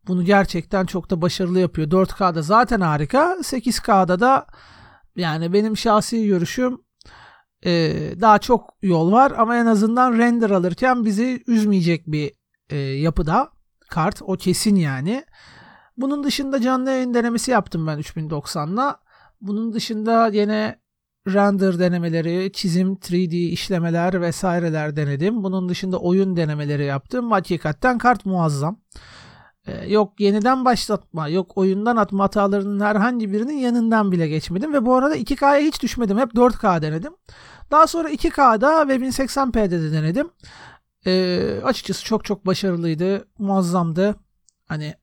bunu 0.08 0.24
gerçekten 0.26 0.86
çok 0.86 1.10
da 1.10 1.22
başarılı 1.22 1.60
yapıyor. 1.60 1.88
4K'da 1.88 2.42
zaten 2.42 2.82
harika. 2.82 3.38
8K'da 3.42 4.20
da 4.20 4.48
yani 5.16 5.54
benim 5.54 5.78
şahsi 5.78 6.28
görüşüm 6.28 6.82
e, 7.66 7.72
daha 8.22 8.40
çok 8.40 8.70
yol 8.82 9.12
var 9.12 9.34
ama 9.38 9.58
en 9.58 9.66
azından 9.66 10.18
render 10.18 10.50
alırken 10.50 11.06
bizi 11.06 11.44
üzmeyecek 11.48 12.08
bir 12.08 12.32
e, 12.70 12.78
yapıda 12.78 13.50
kart. 13.90 14.22
O 14.22 14.38
kesin 14.38 14.76
yani. 14.76 15.26
Bunun 15.98 16.24
dışında 16.24 16.62
canlı 16.62 16.90
yayın 16.90 17.14
denemesi 17.14 17.52
yaptım 17.52 17.88
ben 17.88 18.00
3090'la. 18.00 19.00
Bunun 19.42 19.74
dışında 19.74 20.28
yine 20.28 20.83
render 21.28 21.80
denemeleri, 21.80 22.52
çizim, 22.52 22.94
3D 22.94 23.36
işlemeler 23.36 24.22
vesaireler 24.22 24.96
denedim. 24.96 25.44
Bunun 25.44 25.70
dışında 25.70 25.98
oyun 25.98 26.36
denemeleri 26.36 26.86
yaptım. 26.86 27.32
Hakikaten 27.32 27.98
kart 27.98 28.26
muazzam. 28.26 28.80
Ee, 29.68 29.88
yok 29.88 30.20
yeniden 30.20 30.66
başlatma, 30.66 31.28
yok 31.28 31.58
oyundan 31.58 31.96
atma 31.96 32.24
hatalarının 32.24 32.80
herhangi 32.80 33.34
birinin 33.34 33.58
yanından 33.58 34.12
bile 34.12 34.28
geçmedim. 34.28 34.74
Ve 34.74 34.86
bu 34.86 34.96
arada 34.96 35.18
2K'ya 35.18 35.60
hiç 35.60 35.82
düşmedim. 35.84 36.18
Hep 36.18 36.34
4K 36.34 36.82
denedim. 36.82 37.14
Daha 37.72 37.88
sonra 37.88 38.10
2K'da 38.10 38.88
ve 38.88 38.96
1080p'de 38.96 39.82
de 39.82 39.92
denedim. 39.92 40.30
Ee, 41.06 41.60
açıkçası 41.64 42.06
çok 42.06 42.26
çok 42.26 42.46
başarılıydı. 42.46 43.28
Muazzamdı. 43.40 44.16
Hani 44.66 44.96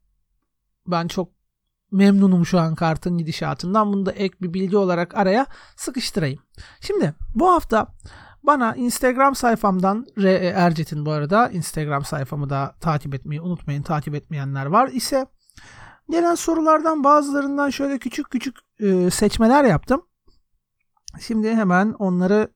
ben 0.86 1.08
çok 1.08 1.39
memnunum 1.92 2.46
şu 2.46 2.58
an 2.60 2.74
kartın 2.74 3.18
gidişatından. 3.18 3.92
Bunu 3.92 4.06
da 4.06 4.12
ek 4.12 4.36
bir 4.42 4.54
bilgi 4.54 4.76
olarak 4.76 5.14
araya 5.14 5.46
sıkıştırayım. 5.76 6.40
Şimdi 6.80 7.14
bu 7.34 7.50
hafta 7.50 7.86
bana 8.42 8.74
Instagram 8.74 9.34
sayfamdan 9.34 10.06
R.E. 10.18 10.46
Ercet'in 10.46 11.06
bu 11.06 11.10
arada 11.10 11.48
Instagram 11.48 12.04
sayfamı 12.04 12.50
da 12.50 12.74
takip 12.80 13.14
etmeyi 13.14 13.40
unutmayın. 13.40 13.82
Takip 13.82 14.14
etmeyenler 14.14 14.66
var 14.66 14.88
ise 14.88 15.26
gelen 16.10 16.34
sorulardan 16.34 17.04
bazılarından 17.04 17.70
şöyle 17.70 17.98
küçük 17.98 18.30
küçük 18.30 18.56
e, 18.80 19.10
seçmeler 19.10 19.64
yaptım. 19.64 20.02
Şimdi 21.20 21.54
hemen 21.54 21.92
onları 21.98 22.48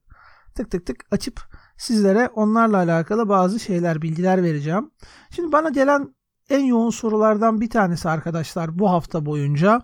tık 0.54 0.70
tık 0.70 0.86
tık 0.86 1.04
açıp 1.10 1.40
sizlere 1.76 2.28
onlarla 2.28 2.76
alakalı 2.76 3.28
bazı 3.28 3.60
şeyler, 3.60 4.02
bilgiler 4.02 4.42
vereceğim. 4.42 4.90
Şimdi 5.30 5.52
bana 5.52 5.68
gelen 5.68 6.14
en 6.50 6.64
yoğun 6.64 6.90
sorulardan 6.90 7.60
bir 7.60 7.70
tanesi 7.70 8.08
arkadaşlar 8.08 8.78
bu 8.78 8.90
hafta 8.90 9.26
boyunca. 9.26 9.82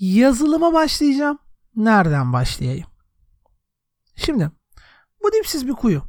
Yazılıma 0.00 0.72
başlayacağım. 0.72 1.38
Nereden 1.76 2.32
başlayayım? 2.32 2.86
Şimdi 4.16 4.50
bu 5.22 5.32
dipsiz 5.32 5.68
bir 5.68 5.72
kuyu. 5.72 6.02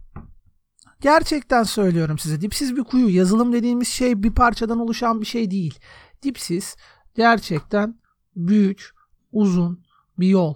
Gerçekten 1.01 1.63
söylüyorum 1.63 2.19
size 2.19 2.41
dipsiz 2.41 2.75
bir 2.75 2.83
kuyu. 2.83 3.15
Yazılım 3.15 3.53
dediğimiz 3.53 3.87
şey 3.87 4.23
bir 4.23 4.31
parçadan 4.31 4.79
oluşan 4.79 5.21
bir 5.21 5.25
şey 5.25 5.51
değil. 5.51 5.79
Dipsiz 6.23 6.75
gerçekten 7.15 7.99
büyük, 8.35 8.89
uzun 9.31 9.85
bir 10.19 10.27
yol. 10.27 10.55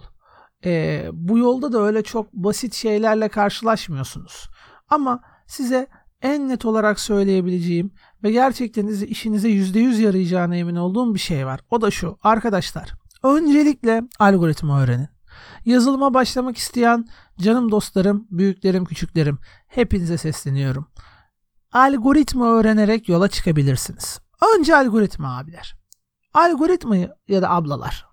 Ee, 0.65 1.09
bu 1.13 1.37
yolda 1.37 1.73
da 1.73 1.81
öyle 1.81 2.03
çok 2.03 2.33
basit 2.33 2.73
şeylerle 2.73 3.29
karşılaşmıyorsunuz. 3.29 4.49
Ama 4.89 5.21
size 5.47 5.87
en 6.21 6.49
net 6.49 6.65
olarak 6.65 6.99
söyleyebileceğim 6.99 7.91
ve 8.23 8.31
gerçekten 8.31 8.87
işinize 8.87 9.49
%100 9.49 10.01
yarayacağına 10.01 10.55
emin 10.55 10.75
olduğum 10.75 11.13
bir 11.13 11.19
şey 11.19 11.45
var. 11.45 11.59
O 11.69 11.81
da 11.81 11.91
şu 11.91 12.17
arkadaşlar. 12.23 12.93
Öncelikle 13.23 14.03
algoritma 14.19 14.81
öğrenin. 14.81 15.07
Yazılıma 15.65 16.13
başlamak 16.13 16.57
isteyen 16.57 17.05
canım 17.39 17.71
dostlarım, 17.71 18.27
büyüklerim, 18.31 18.85
küçüklerim 18.85 19.39
hepinize 19.67 20.17
sesleniyorum. 20.17 20.87
Algoritma 21.71 22.51
öğrenerek 22.51 23.09
yola 23.09 23.27
çıkabilirsiniz. 23.27 24.19
Önce 24.57 24.75
algoritma 24.75 25.37
abiler. 25.37 25.75
Algoritmayı 26.33 27.13
ya 27.27 27.41
da 27.41 27.49
ablalar. 27.49 28.05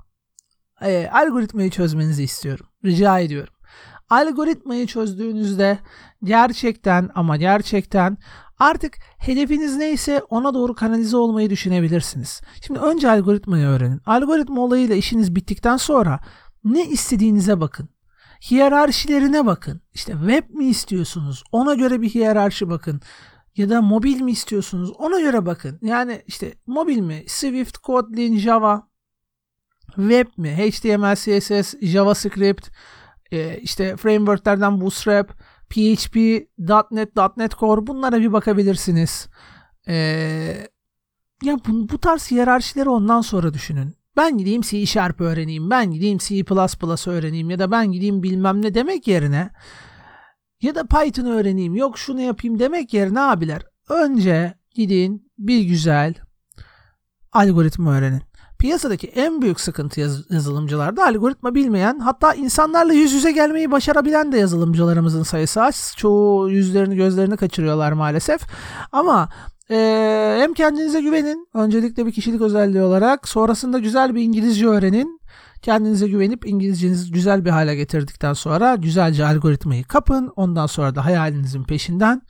E, 0.81 1.09
algoritmayı 1.13 1.71
çözmenizi 1.71 2.23
istiyorum. 2.23 2.67
Rica 2.85 3.19
ediyorum. 3.19 3.55
Algoritmayı 4.11 4.87
çözdüğünüzde 4.87 5.79
gerçekten 6.25 7.11
ama 7.15 7.37
gerçekten 7.37 8.19
artık 8.59 8.99
hedefiniz 9.19 9.77
neyse 9.77 10.23
ona 10.31 10.55
doğru 10.55 10.75
kanalize 10.75 11.17
olmayı 11.17 11.51
düşünebilirsiniz. 11.51 12.41
Şimdi 12.67 12.81
önce 12.81 13.11
algoritmayı 13.11 13.67
öğrenin. 13.67 14.01
Algoritma 14.07 14.61
olayıyla 14.61 14.95
işiniz 14.95 15.35
bittikten 15.35 15.77
sonra 15.77 16.21
ne 16.65 16.87
istediğinize 16.87 17.61
bakın. 17.61 17.89
Hiyerarşilerine 18.51 19.47
bakın. 19.47 19.81
İşte 19.95 20.13
web 20.13 20.51
mi 20.51 20.67
istiyorsunuz? 20.67 21.45
Ona 21.53 21.75
göre 21.75 22.03
bir 22.03 22.09
hiyerarşi 22.09 22.69
bakın. 22.71 23.01
Ya 23.57 23.71
da 23.71 23.83
mobil 23.83 24.21
mi 24.21 24.31
istiyorsunuz? 24.31 24.93
Ona 24.99 25.21
göre 25.21 25.47
bakın. 25.47 25.79
Yani 25.83 26.23
işte 26.27 26.55
mobil 26.67 27.01
mi? 27.01 27.25
Swift, 27.27 27.79
Kotlin, 27.79 28.39
Java. 28.39 28.89
Web 29.87 30.27
mi? 30.37 30.49
HTML, 30.49 31.15
CSS, 31.15 31.75
JavaScript. 31.83 32.69
E, 33.37 33.61
işte 33.61 33.97
frameworklerden 33.97 34.81
Bootstrap, 34.81 35.33
PHP, 35.71 36.17
.NET, 36.91 37.17
.NET 37.37 37.55
Core 37.59 37.87
bunlara 37.87 38.21
bir 38.21 38.33
bakabilirsiniz. 38.33 39.29
E, 39.89 39.95
ya 41.43 41.57
bu, 41.69 41.89
bu 41.89 41.99
tarz 41.99 42.31
hiyerarşileri 42.31 42.89
ondan 42.89 43.21
sonra 43.21 43.55
düşünün. 43.55 43.95
Ben 44.17 44.39
gideyim 44.39 44.63
C 44.63 44.87
Sharp 44.87 45.21
öğreneyim, 45.21 45.71
ben 45.71 45.91
gideyim 45.91 46.19
C++ 46.19 46.45
öğreneyim 47.07 47.51
ya 47.51 47.59
da 47.59 47.71
ben 47.71 47.93
gideyim 47.93 48.23
bilmem 48.23 48.63
ne 48.63 48.75
demek 48.75 49.09
yerine 49.09 49.51
ya 50.63 50.75
da 50.75 50.87
Python 50.87 51.25
öğreneyim, 51.27 51.75
yok 51.75 51.99
şunu 51.99 52.21
yapayım 52.21 52.59
demek 52.59 52.95
yerine 52.95 53.21
abiler 53.21 53.63
önce 53.89 54.55
gidin 54.75 55.33
bir 55.39 55.61
güzel 55.61 56.15
algoritma 57.33 57.95
öğrenin. 57.95 58.23
Piyasadaki 58.59 59.07
en 59.07 59.43
büyük 59.43 59.61
sıkıntı 59.61 60.01
yaz- 60.01 60.31
yazılımcılarda 60.31 61.07
algoritma 61.07 61.55
bilmeyen 61.55 61.99
hatta 61.99 62.35
insanlarla 62.35 62.93
yüz 62.93 63.13
yüze 63.13 63.33
gelmeyi 63.33 63.71
başarabilen 63.71 64.33
de 64.33 64.39
yazılımcılarımızın 64.39 65.23
sayısı 65.23 65.63
az. 65.63 65.95
Çoğu 65.97 66.51
yüzlerini 66.51 66.97
gözlerini 66.97 67.37
kaçırıyorlar 67.37 67.93
maalesef. 67.93 68.41
Ama 68.93 69.29
ee, 69.71 70.37
hem 70.41 70.55
kendinize 70.55 71.01
güvenin. 71.01 71.49
Öncelikle 71.55 72.07
bir 72.07 72.13
kişilik 72.13 72.41
özelliği 72.41 72.83
olarak. 72.83 73.29
Sonrasında 73.29 73.79
güzel 73.79 74.15
bir 74.15 74.23
İngilizce 74.23 74.67
öğrenin. 74.67 75.21
Kendinize 75.63 76.09
güvenip 76.09 76.47
İngilizcenizi 76.47 77.13
güzel 77.13 77.45
bir 77.45 77.51
hale 77.51 77.75
getirdikten 77.75 78.33
sonra 78.33 78.75
güzelce 78.75 79.27
algoritmayı 79.27 79.85
kapın. 79.85 80.33
Ondan 80.37 80.67
sonra 80.67 80.95
da 80.95 81.05
hayalinizin 81.05 81.65
peşinden 81.65 82.23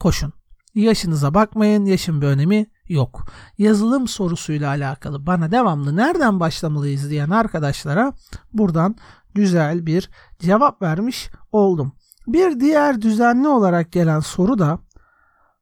koşun. 0.00 0.32
Yaşınıza 0.74 1.34
bakmayın. 1.34 1.84
Yaşın 1.84 2.22
bir 2.22 2.26
önemi 2.26 2.66
yok. 2.88 3.24
Yazılım 3.58 4.08
sorusuyla 4.08 4.68
alakalı 4.68 5.26
bana 5.26 5.50
devamlı 5.50 5.96
nereden 5.96 6.40
başlamalıyız 6.40 7.10
diyen 7.10 7.30
arkadaşlara 7.30 8.12
buradan 8.52 8.96
güzel 9.34 9.86
bir 9.86 10.10
cevap 10.38 10.82
vermiş 10.82 11.30
oldum. 11.52 11.92
Bir 12.26 12.60
diğer 12.60 13.02
düzenli 13.02 13.48
olarak 13.48 13.92
gelen 13.92 14.20
soru 14.20 14.58
da 14.58 14.78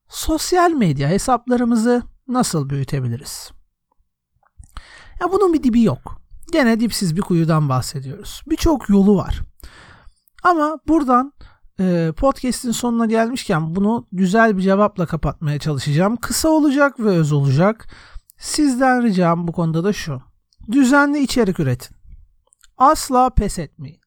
sosyal 0.09 0.71
medya 0.71 1.09
hesaplarımızı 1.09 2.03
nasıl 2.29 2.71
büyütebiliriz? 2.71 3.51
Ya 5.21 5.33
bunun 5.33 5.53
bir 5.53 5.63
dibi 5.63 5.83
yok. 5.83 6.23
Gene 6.53 6.81
dipsiz 6.81 7.17
bir 7.17 7.21
kuyudan 7.21 7.69
bahsediyoruz. 7.69 8.43
Birçok 8.47 8.89
yolu 8.89 9.17
var. 9.17 9.41
Ama 10.43 10.79
buradan 10.89 11.33
podcast'in 12.17 12.71
sonuna 12.71 13.07
gelmişken 13.07 13.75
bunu 13.75 14.07
güzel 14.13 14.57
bir 14.57 14.63
cevapla 14.63 15.07
kapatmaya 15.07 15.59
çalışacağım. 15.59 16.17
Kısa 16.17 16.49
olacak 16.49 17.01
ve 17.01 17.09
öz 17.09 17.33
olacak. 17.33 17.87
Sizden 18.39 19.03
ricam 19.03 19.49
bu 19.49 19.53
konuda 19.53 19.85
da 19.85 19.93
şu. 19.93 20.23
Düzenli 20.73 21.19
içerik 21.19 21.61
üretin. 21.61 21.97
Asla 22.79 23.31
pes 23.31 23.59
etmeyin. 23.59 24.01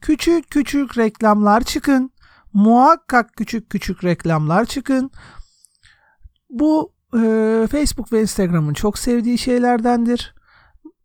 Küçük 0.00 0.50
küçük 0.50 0.98
reklamlar 0.98 1.64
çıkın. 1.64 2.10
Muhakkak 2.52 3.32
küçük 3.36 3.70
küçük 3.70 4.04
reklamlar 4.04 4.64
çıkın. 4.64 5.10
Bu 6.50 6.94
e, 7.14 7.18
Facebook 7.70 8.12
ve 8.12 8.22
Instagram'ın 8.22 8.74
çok 8.74 8.98
sevdiği 8.98 9.38
şeylerdendir. 9.38 10.34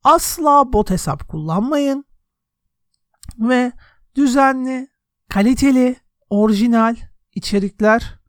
Asla 0.04 0.74
bot 0.74 0.90
hesap 0.90 1.28
kullanmayın. 1.28 2.06
Ve 3.40 3.72
düzenli, 4.16 4.88
kaliteli, 5.30 5.96
orijinal 6.30 6.96
içerikler, 7.36 8.20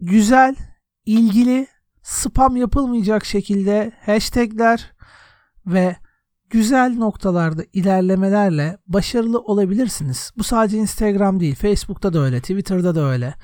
güzel, 0.00 0.56
ilgili, 1.06 1.66
spam 2.02 2.56
yapılmayacak 2.56 3.24
şekilde 3.24 3.92
hashtagler 4.06 4.92
ve 5.66 5.96
güzel 6.50 6.94
noktalarda 6.96 7.62
ilerlemelerle 7.72 8.78
başarılı 8.86 9.40
olabilirsiniz. 9.40 10.32
Bu 10.38 10.44
sadece 10.44 10.78
Instagram 10.78 11.40
değil, 11.40 11.54
Facebook'ta 11.54 12.12
da 12.12 12.18
öyle, 12.18 12.40
Twitter'da 12.40 12.94
da 12.94 13.00
öyle. 13.00 13.34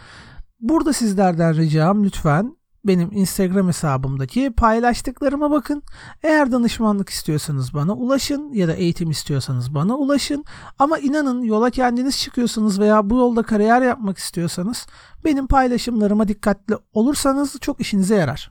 Burada 0.61 0.93
sizlerden 0.93 1.57
ricam 1.57 2.05
lütfen 2.05 2.57
benim 2.85 3.13
Instagram 3.13 3.69
hesabımdaki 3.69 4.53
paylaştıklarıma 4.57 5.51
bakın. 5.51 5.83
Eğer 6.23 6.53
danışmanlık 6.53 7.09
istiyorsanız 7.09 7.75
bana 7.75 7.93
ulaşın 7.93 8.53
ya 8.53 8.69
da 8.69 8.73
eğitim 8.73 9.11
istiyorsanız 9.11 9.75
bana 9.75 9.97
ulaşın. 9.97 10.45
Ama 10.79 10.99
inanın 10.99 11.43
yola 11.43 11.71
kendiniz 11.71 12.19
çıkıyorsanız 12.19 12.81
veya 12.81 13.11
bu 13.11 13.17
yolda 13.17 13.43
kariyer 13.43 13.83
yapmak 13.83 14.19
istiyorsanız 14.19 14.87
benim 15.25 15.47
paylaşımlarıma 15.47 16.29
dikkatli 16.29 16.77
olursanız 16.93 17.61
çok 17.61 17.81
işinize 17.81 18.15
yarar. 18.15 18.51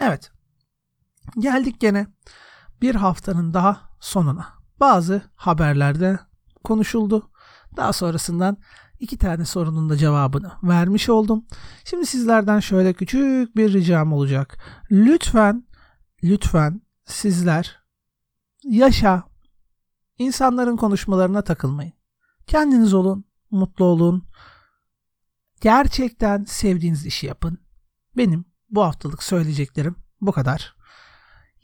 Evet. 0.00 0.30
Geldik 1.38 1.80
gene 1.80 2.06
bir 2.82 2.94
haftanın 2.94 3.54
daha 3.54 3.80
sonuna. 4.00 4.46
Bazı 4.80 5.22
haberlerde 5.36 6.18
konuşuldu. 6.64 7.30
Daha 7.76 7.92
sonrasından 7.92 8.56
iki 9.00 9.18
tane 9.18 9.44
sorunun 9.44 9.88
da 9.88 9.96
cevabını 9.96 10.52
vermiş 10.62 11.08
oldum. 11.08 11.44
Şimdi 11.84 12.06
sizlerden 12.06 12.60
şöyle 12.60 12.92
küçük 12.92 13.56
bir 13.56 13.72
ricam 13.72 14.12
olacak. 14.12 14.58
Lütfen, 14.90 15.66
lütfen 16.24 16.80
sizler 17.04 17.82
yaşa, 18.64 19.24
insanların 20.18 20.76
konuşmalarına 20.76 21.42
takılmayın. 21.42 21.92
Kendiniz 22.46 22.94
olun, 22.94 23.24
mutlu 23.50 23.84
olun. 23.84 24.24
Gerçekten 25.60 26.44
sevdiğiniz 26.44 27.06
işi 27.06 27.26
yapın. 27.26 27.58
Benim 28.16 28.44
bu 28.70 28.82
haftalık 28.82 29.22
söyleyeceklerim 29.22 29.96
bu 30.20 30.32
kadar. 30.32 30.76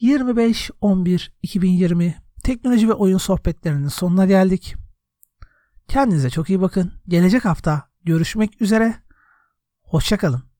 25-11-2020 0.00 2.14
teknoloji 2.44 2.88
ve 2.88 2.92
oyun 2.92 3.18
sohbetlerinin 3.18 3.88
sonuna 3.88 4.26
geldik. 4.26 4.76
Kendinize 5.88 6.30
çok 6.30 6.50
iyi 6.50 6.60
bakın. 6.60 6.92
Gelecek 7.08 7.44
hafta 7.44 7.88
görüşmek 8.04 8.62
üzere. 8.62 8.94
Hoşçakalın. 9.82 10.51